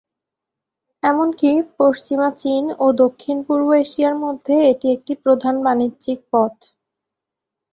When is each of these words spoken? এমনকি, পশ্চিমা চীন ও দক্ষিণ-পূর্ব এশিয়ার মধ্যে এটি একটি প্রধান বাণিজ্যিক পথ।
এমনকি, 1.03 1.49
পশ্চিমা 1.79 2.29
চীন 2.41 2.63
ও 2.79 2.95
দক্ষিণ-পূর্ব 3.01 3.67
এশিয়ার 3.83 4.15
মধ্যে 4.23 4.55
এটি 4.71 4.87
একটি 4.95 5.13
প্রধান 5.23 5.55
বাণিজ্যিক 5.65 6.19
পথ। 6.31 6.53